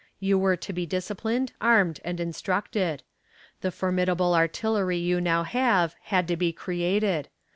[0.19, 3.03] You were to be disciplined, armed and instructed.
[3.61, 7.29] The formidable artillery you now have had to be created.